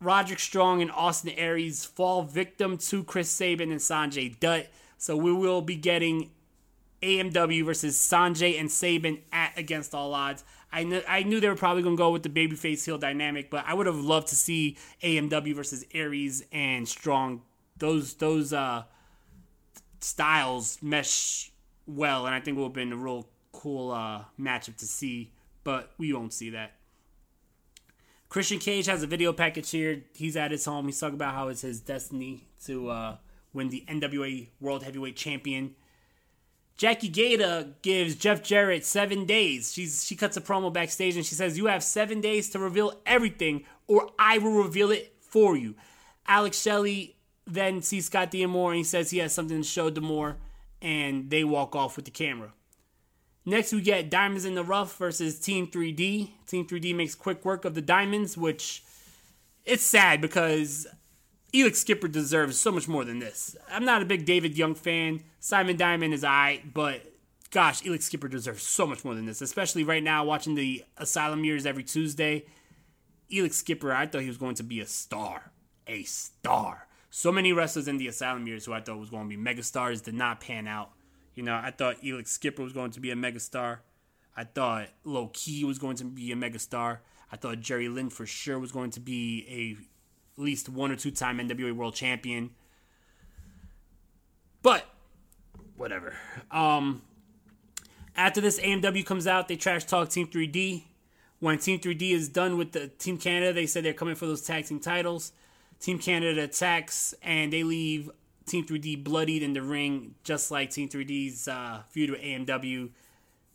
[0.00, 4.68] Roderick Strong and Austin Aries fall victim to Chris Sabin and Sanjay Dutt.
[4.98, 6.30] So we will be getting
[7.02, 10.44] AMW versus Sanjay and Sabin at Against All Odds.
[10.72, 13.64] I knew I knew they were probably gonna go with the babyface heel dynamic, but
[13.66, 17.42] I would have loved to see AMW versus Aries and Strong.
[17.76, 18.84] Those those uh,
[20.00, 21.52] styles mesh
[21.86, 25.30] well, and I think it would have been a real cool uh, matchup to see
[25.64, 26.74] but we won't see that.
[28.28, 30.02] Christian Cage has a video package here.
[30.14, 30.86] He's at his home.
[30.86, 33.16] He's talking about how it's his destiny to uh,
[33.52, 35.74] win the NWA World Heavyweight Champion.
[36.76, 39.72] Jackie Gayda gives Jeff Jarrett seven days.
[39.72, 43.00] She's she cuts a promo backstage and she says, "You have seven days to reveal
[43.06, 45.76] everything, or I will reveal it for you."
[46.26, 50.38] Alex Shelley then sees Scott D'Amore and he says he has something to show D'Amore,
[50.82, 52.52] and they walk off with the camera.
[53.46, 56.30] Next, we get Diamonds in the Rough versus Team 3D.
[56.46, 58.82] Team 3D makes quick work of the Diamonds, which
[59.66, 60.86] it's sad because
[61.52, 63.54] Elix Skipper deserves so much more than this.
[63.70, 65.22] I'm not a big David Young fan.
[65.40, 67.02] Simon Diamond is I, but
[67.50, 71.44] gosh, Elix Skipper deserves so much more than this, especially right now watching the Asylum
[71.44, 72.46] years every Tuesday.
[73.30, 75.52] Elix Skipper, I thought he was going to be a star.
[75.86, 76.88] A star.
[77.10, 80.02] So many wrestlers in the Asylum years who I thought was going to be megastars
[80.02, 80.90] did not pan out.
[81.34, 83.78] You know, I thought Elix Skipper was going to be a megastar.
[84.36, 86.98] I thought Low Ki was going to be a megastar.
[87.30, 90.96] I thought Jerry Lynn for sure was going to be a at least one or
[90.96, 92.50] two time NWA World Champion.
[94.62, 94.86] But
[95.76, 96.14] whatever.
[96.50, 97.02] Um,
[98.16, 99.48] after this, AMW comes out.
[99.48, 100.84] They trash talk Team 3D.
[101.40, 104.42] When Team 3D is done with the Team Canada, they said they're coming for those
[104.42, 105.32] tag team titles.
[105.80, 108.10] Team Canada attacks and they leave
[108.46, 112.90] Team 3D bloodied in the ring, just like Team 3D's uh, feud with AMW.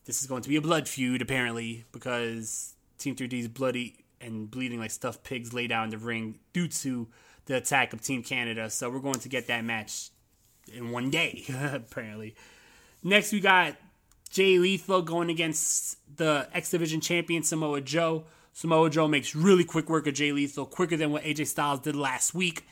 [0.06, 4.80] This is going to be a blood feud, apparently, because Team 3D's bloody and bleeding
[4.80, 7.08] like stuffed pigs lay down in the ring due to
[7.46, 8.70] the attack of Team Canada.
[8.70, 10.10] So we're going to get that match
[10.74, 12.36] in one day, apparently.
[13.04, 13.76] Next, we got
[14.30, 18.26] Jay Lethal going against the X Division champion Samoa Joe.
[18.54, 21.96] Samoa Joe makes really quick work of Jay Lethal, quicker than what AJ Styles did
[21.96, 22.66] last week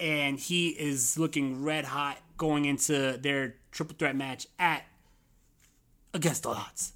[0.00, 4.84] and he is looking red hot going into their triple threat match at
[6.14, 6.94] Against All Odds.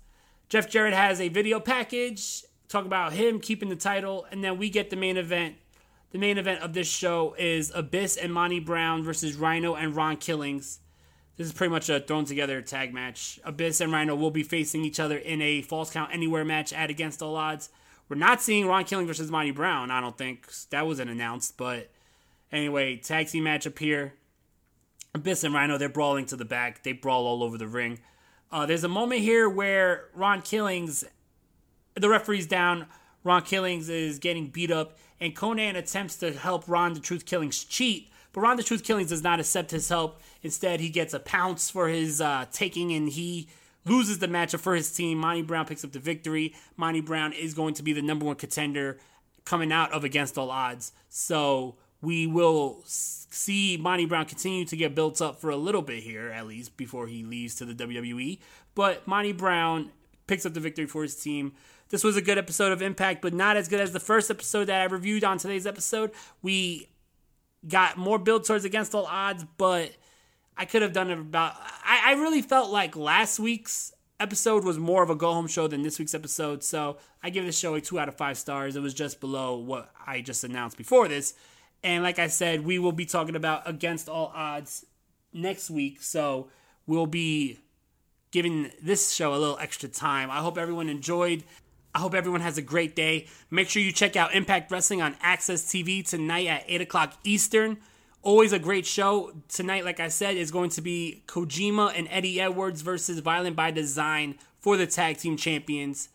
[0.48, 4.68] Jeff Jarrett has a video package talk about him keeping the title, and then we
[4.68, 5.55] get the main event.
[6.11, 10.16] The main event of this show is Abyss and Monty Brown versus Rhino and Ron
[10.16, 10.80] Killings.
[11.36, 13.40] This is pretty much a thrown together tag match.
[13.44, 16.90] Abyss and Rhino will be facing each other in a falls count anywhere match at
[16.90, 17.68] Against All Odds.
[18.09, 20.46] We're not seeing Ron Killing versus Monty Brown, I don't think.
[20.70, 21.90] That wasn't announced, but
[22.55, 24.14] anyway, tag team match up here.
[25.14, 26.82] Abyss and Rhino, they're brawling to the back.
[26.82, 28.00] They brawl all over the ring.
[28.50, 31.05] Uh, there's a moment here where Ron Killings,
[31.94, 32.86] the referee's down.
[33.22, 37.64] Ron Killings is getting beat up, and Konnan attempts to help Ron the Truth Killings
[37.64, 40.20] cheat, but Ron the Truth Killings does not accept his help.
[40.42, 43.48] Instead, he gets a pounce for his uh, taking, and he
[43.86, 45.18] loses the matchup for his team.
[45.18, 46.55] Monty Brown picks up the victory.
[46.76, 48.98] Monty Brown is going to be the number one contender
[49.44, 50.92] coming out of Against All Odds.
[51.09, 56.02] So we will see Monty Brown continue to get built up for a little bit
[56.02, 58.38] here, at least before he leaves to the WWE.
[58.74, 59.90] But Monty Brown
[60.26, 61.52] picks up the victory for his team.
[61.88, 64.66] This was a good episode of Impact, but not as good as the first episode
[64.66, 66.12] that I reviewed on today's episode.
[66.42, 66.88] We
[67.66, 69.92] got more build towards Against All Odds, but
[70.57, 71.55] I could have done it about.
[71.84, 75.66] I, I really felt like last week's episode was more of a go home show
[75.66, 78.76] than this week's episode, so I give this show a two out of five stars.
[78.76, 81.34] It was just below what I just announced before this.
[81.85, 84.87] And like I said, we will be talking about Against All Odds
[85.35, 86.49] next week, so
[86.87, 87.61] we'll be
[88.30, 90.30] giving this show a little extra time.
[90.30, 91.45] I hope everyone enjoyed.
[91.95, 93.26] I hope everyone has a great day.
[93.51, 97.76] Make sure you check out Impact Wrestling on AXS TV tonight at 8 o'clock Eastern.
[98.22, 99.32] Always a great show.
[99.49, 103.70] Tonight, like I said, is going to be Kojima and Eddie Edwards versus Violent by
[103.70, 106.09] Design for the Tag Team Champions.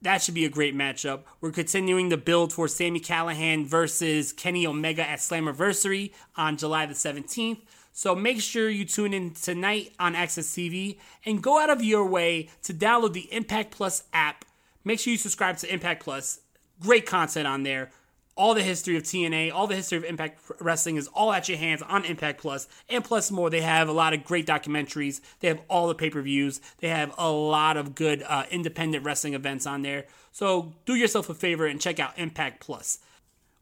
[0.00, 1.22] That should be a great matchup.
[1.40, 6.94] We're continuing the build for Sami Callihan versus Kenny Omega at Slammiversary on July the
[6.94, 7.62] 17th.
[7.92, 12.06] So make sure you tune in tonight on AXS TV and go out of your
[12.06, 14.44] way to download the Impact Plus app.
[14.84, 16.42] Make sure you subscribe to Impact Plus.
[16.80, 17.90] Great content on there.
[18.38, 21.58] All the history of TNA, all the history of Impact Wrestling is all at your
[21.58, 23.50] hands on Impact Plus, and plus more.
[23.50, 25.20] They have a lot of great documentaries.
[25.40, 26.60] They have all the pay per views.
[26.78, 30.06] They have a lot of good uh, independent wrestling events on there.
[30.30, 33.00] So do yourself a favor and check out Impact Plus.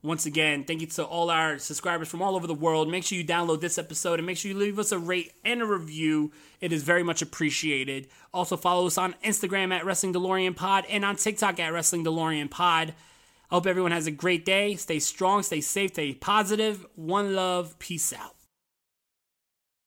[0.02, 2.88] Once again, thank you to all our subscribers from all over the world.
[2.88, 5.62] Make sure you download this episode and make sure you leave us a rate and
[5.62, 6.30] a review.
[6.60, 8.08] It is very much appreciated.
[8.32, 12.50] Also, follow us on Instagram at Wrestling DeLorean Pod and on TikTok at Wrestling DeLorean
[12.50, 12.92] Pod.
[13.50, 14.76] I hope everyone has a great day.
[14.76, 16.86] Stay strong, stay safe, stay positive.
[16.94, 17.78] One love.
[17.78, 18.35] Peace out.